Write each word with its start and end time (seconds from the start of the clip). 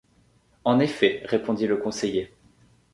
En 0.63 0.79
effet, 0.79 1.21
répondit 1.25 1.67
le 1.67 1.77
conseiller. 1.77 2.33